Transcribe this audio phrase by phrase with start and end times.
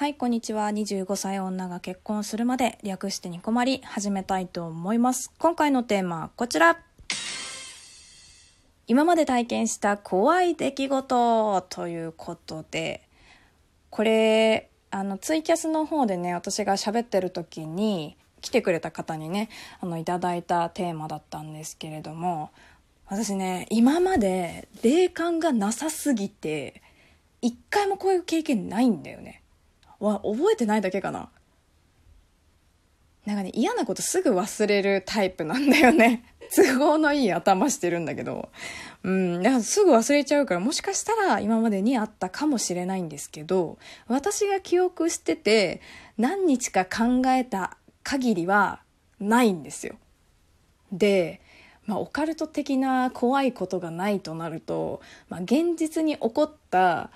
[0.00, 0.70] はい、こんにちは。
[0.70, 5.30] 25歳女が結婚するまで略してニコマリ始めたいと思います。
[5.38, 6.78] 今回のテーマはこちら。
[8.86, 13.02] 今まで体験した怖い出来事ということで、
[13.90, 22.52] これ、あの、ツイキャスの方でね、私が喋ってる時に、来てくれた方にね、あの、いただいたテーマだったんですけれども、
[23.04, 26.80] 私ね、今まで霊感がなさすぎて、
[27.42, 29.39] 一回もこういう経験ないんだよね。
[30.00, 31.30] わ、覚えてないだけかな。
[33.26, 36.24] なんかね、嫌なことすぐ忘れるタイプなんだよね。
[36.56, 38.48] 都合のいい頭してるんだけど。
[39.04, 43.78] うん、だからすぐ忘れちゃうから、もしかしたら今までにあったかもしれないんですけど、
[44.08, 45.80] 私が記憶してて、
[46.18, 48.82] 何日か考えた限りは
[49.20, 49.96] ないんですよ。
[50.90, 51.40] で、
[51.86, 57.10] まあ、オカルト的な怖いことがないとなると、まあ、現実に起こった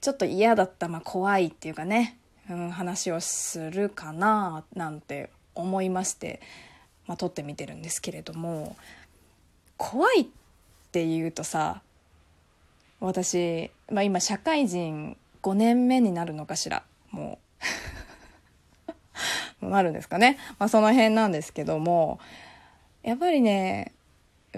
[0.00, 2.18] ちょっと嫌だった、まあ、怖いっていうかね、
[2.52, 6.40] うん、話をするかななんて思いまして、
[7.06, 8.76] まあ、撮ってみてるんですけれども
[9.76, 10.26] 怖いっ
[10.92, 11.82] ていうとさ
[13.00, 17.38] 私、まあ、今社会人5年目になるのかしらも
[19.60, 19.66] う。
[19.66, 22.18] なるんですかね、まあ、その辺なんですけども
[23.02, 23.92] やっぱりね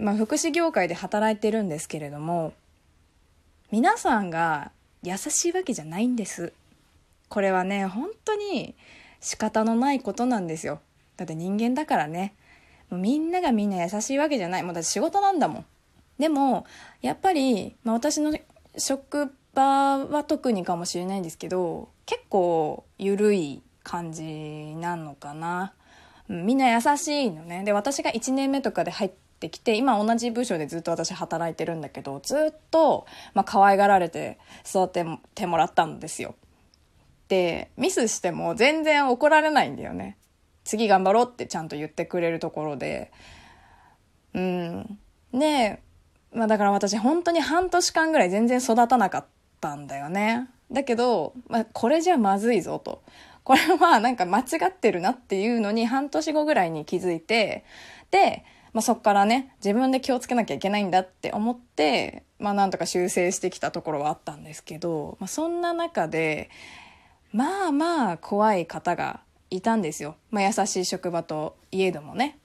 [0.00, 2.52] まあ、福祉業界で働いてるんですけれども
[3.70, 6.52] 皆さんが優しいわけじゃないんです。
[7.34, 8.76] これはね本当に
[9.20, 10.80] 仕方のないことなんですよ。
[11.16, 12.36] だって人間だからね。
[12.90, 14.62] もうみんながみんな優しいわけじゃない。
[14.62, 15.64] もうだって仕事なんだもん。
[16.20, 16.64] でも
[17.02, 18.38] やっぱり、まあ、私の
[18.78, 25.72] 職場は特にかもしれないんですけど結構緩い感じなのかな。
[26.28, 27.64] みんな優しいのね。
[27.64, 29.10] で私が1年目とかで入っ
[29.40, 35.04] てきて今同じ部署でずっと私働いてるんだけどずっと、まあ、可愛がられて育て
[35.34, 36.36] てもらったんですよ。
[37.28, 40.16] でミスしても全然怒られないんだよね。
[40.64, 43.12] 次頑張ろうってちゃんと言ってくれるところで。
[44.34, 44.98] うん。
[45.32, 45.80] で、
[46.32, 49.26] まあ、だから私本当に半年間ぐらい全然育たなかっ
[49.60, 50.48] たんだよね。
[50.72, 53.02] だけど、まあ、これじゃまずいぞと。
[53.44, 57.64] これはなんか間違ってるなっていうのに半年後ぐらいに気づいて
[58.10, 58.42] で
[58.74, 66.50] まあ、そこからね自分で気をつけなきゃいけないんだって思って、まあ、なんとか修正してきたところはあったんですけど、まあ、そんな中で
[67.34, 72.38] まあまあ怖い方がいたんですよ、まあ、優しい職場といえどもね。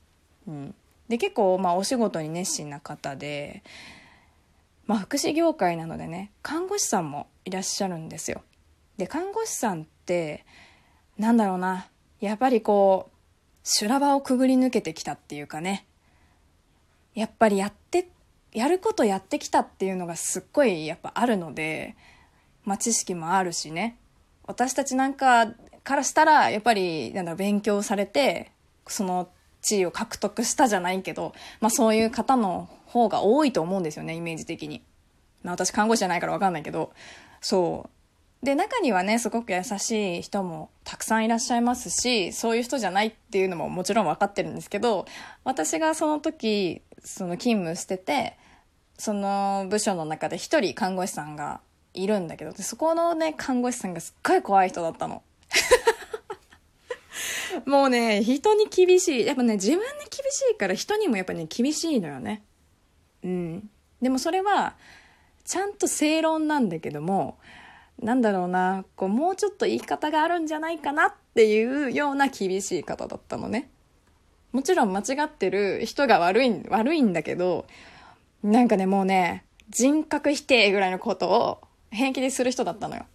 [0.48, 0.76] うん、
[1.08, 3.62] で結構まあお仕事に熱心な方で、
[4.88, 8.42] まあ、福祉業界なのでね看護師さんもいらっしゃるんですよ。
[8.98, 10.44] で看護師さんって
[11.20, 11.88] なんだろうな。
[12.20, 13.16] やっぱりこう
[13.64, 15.86] 修羅場をくぐり抜けてきたっていうかね。
[17.14, 18.10] やっぱりやって
[18.54, 21.96] やることやってきたっていうのがすっごいやっぱあるので、
[22.66, 23.99] まあ、知識もあるしね。
[24.50, 28.52] 私たちなんかからしたらやっぱりなんだ勉強されて
[28.88, 29.30] その
[29.62, 34.82] 地位を獲得したじゃないけど、まあ、そういう方の方が多いと思うんですよねイメージ的に、
[35.44, 36.92] まあ、私看護師じゃないから分かんないけど。
[37.42, 38.46] そう。
[38.46, 45.06] で中にはねすごく優しい人もたくさんいらっしゃいますしそういう人じゃないっていうのももちろん分かってるんですけど
[45.44, 48.38] 私がその時その勤務してて
[48.98, 51.60] その部署の中で一人看護師さんが
[51.94, 55.24] いるんだけどそこのね看護師さんがすっごい怖い人だったの。
[57.66, 59.26] もうね人に厳しい。
[59.26, 62.44] やっぱね自分に厳しいから人にもやっぱね厳しいのよね。
[63.24, 63.70] うん。
[64.02, 64.76] でもそれは
[65.44, 67.38] ちゃんと正論なんだけども
[68.00, 73.70] なんだろうなこうもうちょっと言い方があるんじゃないかなっていうような厳しい方だったのね。
[74.52, 77.68] もちろん間違ってる人が悪い、悪いんだけど、
[78.42, 81.62] なんかね、もうね、人格否定ぐらいのことを
[81.92, 83.06] 平気でする人だったのよ。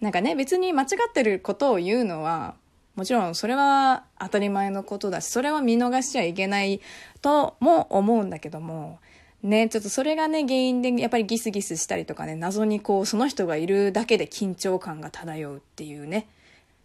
[0.00, 2.56] なんかね、別に間違ってることを言うのは、
[2.94, 6.80] もちろんそれは当たり前のことだし、それは見逃しちゃいけない
[7.22, 8.98] とも思うんだけども、
[9.42, 16.28] ね、ちょっとそれがね、原因でやっぱりギスギスしたりとかね、謎にこう、その人がいるだけで緊張感が漂うっていうね。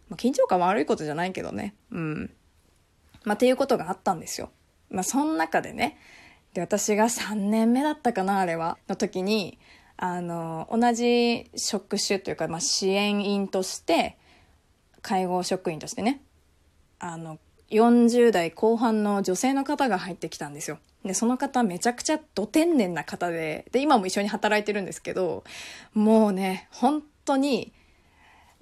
[0.10, 1.76] まあ、緊張感悪いことじゃないけどね。
[1.92, 2.32] うん。
[3.26, 4.50] まあ、っていうことがあったんですよ。
[4.90, 5.98] まあ、その中でね、
[6.54, 9.60] で、私が3年目だったかな、あれは、の時に、
[9.98, 14.18] あの、同じ職種というか、まあ、支援員として、
[15.02, 16.22] 介護職員としてね、
[17.00, 17.40] あの、
[17.70, 20.80] 40代後半の女性の方が入ってきたんですよ。
[21.04, 25.44] で、その方めちゃくちゃど天然な方で、で、今も一緒に働いてるんですけど、
[25.94, 27.74] もうね、本当に、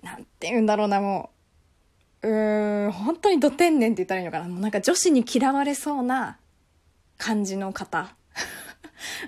[0.01, 1.31] なんて言うんだろうな、も
[2.21, 4.47] う、うーん、本当にど天然って言ったらいいのかな。
[4.47, 6.37] もうなんか女子に嫌われそうな
[7.17, 8.15] 感じの方。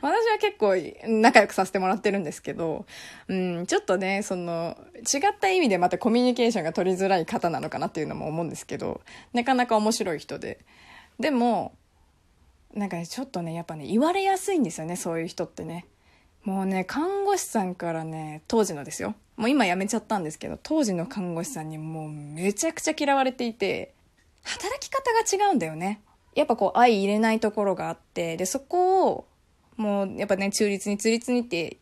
[0.02, 0.76] 私は結構
[1.22, 2.86] 仲良くさせてもらってるんですけど、
[3.28, 9.02] うん、ちょっとね、その、違った意味でまたコミュニケーションが取りづらい方なのかなっていうのも思うんですけど、
[9.34, 10.60] なかなか面白い人で。
[11.20, 11.74] でも、
[12.74, 15.86] なんかちょっとね、やっぱね、言われやすいんですよね、そういう人ってね。
[16.44, 19.16] もうね、看護師さんからね、当時のですよ。
[19.36, 23.94] もう今辞めちゃったんですけど、当時の看護師さんにもうめちゃくちゃ嫌われていて、
[24.44, 26.02] 働き方が違うんだよね。
[26.36, 29.27] やっぱこう愛入れないところがあって、で、そこを、
[29.78, 31.78] もうやっぱね、中立に中立にって、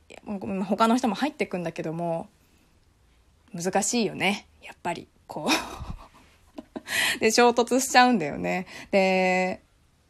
[0.66, 2.28] 他の人も入ってくんだけども、
[3.54, 4.48] 難しいよね。
[4.62, 8.68] やっぱり、こう で、衝突しちゃうんだよね。
[8.92, 9.62] で、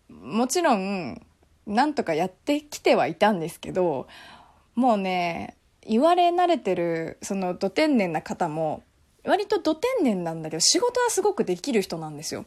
[0.10, 1.22] もちろん、
[1.68, 4.08] なんとかやってきてはいたんですけど、
[4.74, 8.84] もうね、言われ慣れてる、その、ど天然な方も、
[9.24, 12.46] 割とど天然なんだけど、仕事はすごくできる人なんですよ。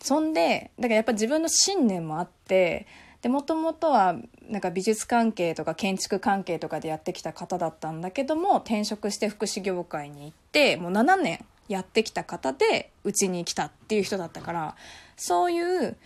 [0.00, 2.86] そんで、だからやっぱ自分の信念もあって、
[3.22, 4.16] で、もともとは、
[4.48, 14.76] なんか美術関係とか建築関係とかでやってきた方だったんだけども、転職して福祉業界に行って、もう7年やってきた方で、うちに来たっていう人だったから、
[15.16, 15.96] そういう、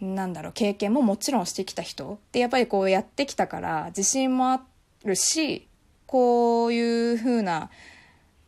[0.00, 2.20] なんだろう、経験ももちろんしてきた人。
[2.30, 4.62] で、やっぱりこうやってきたから、自信もあ
[5.04, 5.66] るし、
[6.06, 7.70] こういうふうな、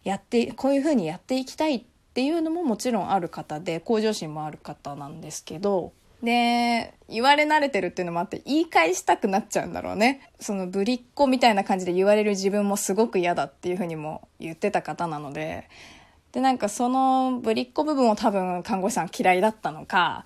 [0.05, 1.85] やって、こういうふうにやっていきたいっ
[2.15, 10.31] ていうのももちろんある方で、向上心もある方なんですけど、で、言われ慣れてるっていうのもあって、言い返したくなっちゃうんだろうね。
[10.39, 15.69] そのぶりっ子みたいな感じで言われる自分もすごく嫌だっていうふうにも言ってた方なので、
[16.31, 20.25] で、なんかそのぶりっ子部分を多分看護師さん嫌いだったのか、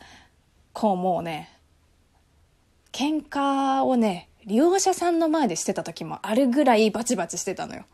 [0.72, 1.50] こうもうね、
[2.92, 7.84] 喧嘩をね、利用者さんの前でしてた時もあるぐらいバチバチしてたのよ。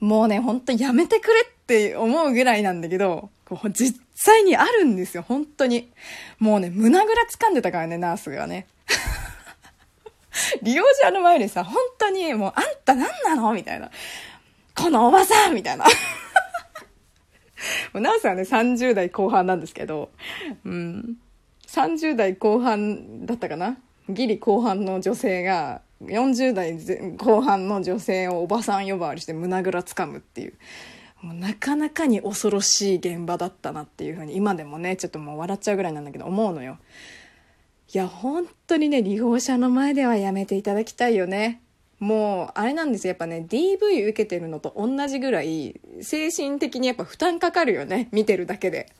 [0.00, 5.90] もうね、ほんとやめてくれって思うぐらいなんだけど、こう実際にあるんですよ、本当に。
[6.38, 8.66] もうね、胸ぐら掴んでたからね、ナースがね。
[10.62, 13.52] 利用者の前でさ、本当にもう、あんた何なの？
[13.52, 13.90] みたいな。
[14.76, 15.84] このおばさんみたいな。
[15.84, 15.90] も
[17.94, 20.10] うナースはね、30代後半なんですけど、
[20.64, 21.16] うん。
[21.66, 23.76] 30代後半だったかな？
[24.08, 26.76] ギリ後半の女性が40代
[27.16, 30.54] 後半の女性をおばさん呼ばわりして胸ぐらつかむっていう。
[31.22, 36.78] もうなかなかに恐ろしい現場だったなっていうふうに今でもねちょっともう笑っちゃうぐらいなんだけど思うのよ。
[37.94, 41.60] いや本当にね利用者の前ではやめていただきたいよね。
[41.98, 43.10] もうあれなんですよ。
[43.10, 48.08] やっぱね DV 受けてるのと同じぐらい精神的にやっぱ負担かかるよね。
[48.12, 48.92] 見てるだけで。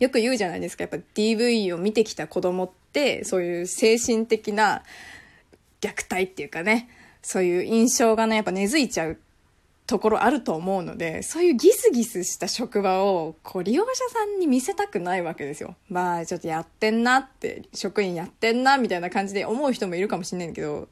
[0.00, 0.82] よく言うじゃないですか。
[0.82, 4.82] やっぱ DV を見てきた子供って、そういう精神的な
[5.88, 6.88] 虐待っていうかね、
[7.22, 9.18] そういう印象がね、やっぱ根付いちゃう
[9.86, 15.76] ところあると思うので、そういうギスギスした職場を、こう、利用者さんに見せたくないわけですよ。
[15.90, 20.88] まあ、ちょっとやってんなって、職員やってんな、みたいな感じで思う人もいるかもしれないけど、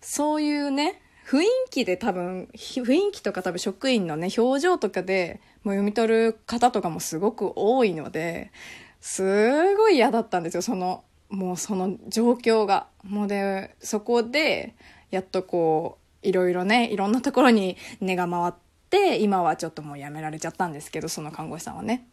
[0.00, 8.52] そういうね、雰囲気で多分、雰囲気とか多分職員のね、表情とかでもう読み取る方とかもすごく多いので、
[9.00, 12.86] すごい嫌だったんですよ、その、もうその状況が。
[13.02, 14.74] もうで、そこで、
[15.10, 18.54] やっとこう、いろいろね、いろんなところに根が回っ
[18.90, 22.06] て、今はちょっともうやめられちゃったんですけど、その看護師さんはね。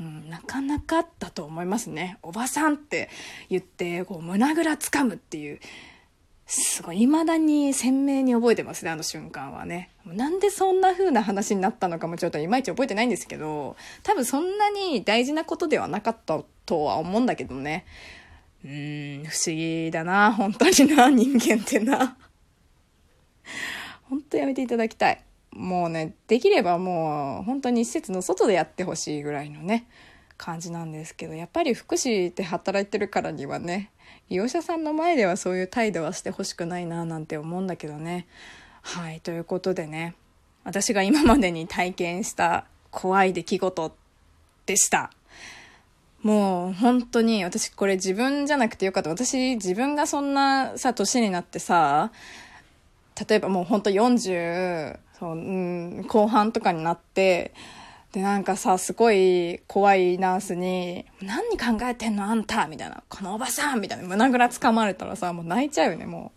[0.00, 2.18] うん、なかなかだと思いますね。
[2.22, 3.10] おばさんって
[3.50, 5.60] 言って、こう、胸ぐらつかむっていう。
[6.46, 9.90] すごい、未だに鮮明に覚えてますね、あの瞬間はね。
[10.04, 17.84] なんでそんな風な話になったのかもちょっといまいち覚えてないんですけど、多分そんなに大事なことではなかったとは思うんだけどね。
[18.64, 22.16] うん、不思議だな、本当にな、人間ってな。
[24.08, 25.22] 本当やめていただきたい。
[25.52, 29.86] もうね、できればもう本当に施設の外でやってほしいぐらいのね、
[30.36, 33.90] 感じなんですけど、やっぱり福祉で働いてるからにはね、
[34.28, 38.26] 利用者さんの前ではそういう態度はしてほしくないななんて思うんだけどね。
[38.82, 40.14] はい、ということでね、
[40.64, 43.96] 私が今までに体験した怖い出来事
[44.66, 45.10] でした。
[46.22, 49.10] もう本当に私これ自分じゃなくてよかった。
[49.10, 52.10] 私自分がそんなさ、年になってさ、
[53.28, 57.54] 例えばもう本当40、そう、うん、後半とかになって、
[58.12, 63.02] で、なんかさ、すごい怖いナースに、何考えてんのあんたみたいな。
[63.08, 64.04] このおばさんみたいな。
[64.04, 66.32] 胸ぐら掴まれたらさ、もう泣いちゃうよね、も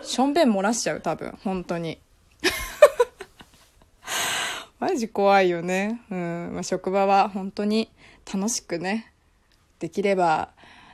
[0.00, 0.04] う。
[0.04, 1.38] しょんべん漏らしちゃう、多分。
[1.44, 2.00] 本当に。
[4.80, 6.00] マジ怖いよね。
[6.10, 6.50] うん。
[6.54, 7.90] まあ、職場は本当に
[8.32, 9.12] 楽しくね、
[9.80, 10.50] できれば、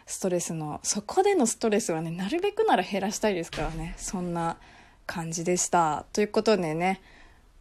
[0.07, 3.95] ストレスの、そこでのストレスはね、なるべくなら減らしたいですからね。
[3.99, 4.57] そんな
[5.05, 6.07] 感じでした。
[6.13, 7.03] ということでね、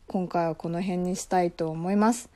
[0.07, 2.29] 今回はこの辺にしたいと思います。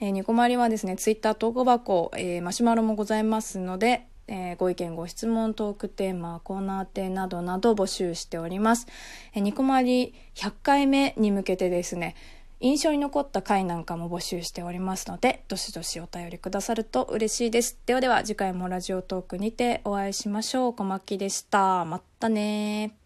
[0.00, 8.86] えー、ニコマリはですね、ツイッター投稿箱、えー、マシュマロもございますので、えー、ご意見ご質問トークテーマコーナー展などなど募集しております、
[9.34, 12.14] えー、ニコマリ100回目に向けてですね
[12.60, 17.78] 印象に残った回なんかも募集しておりますのでどしどしお便りくださると嬉しいです。
[17.86, 20.74] ではでは次回もラジオトークにてお会いしましょう。
[20.74, 21.84] 小牧でした。
[21.84, 23.03] またね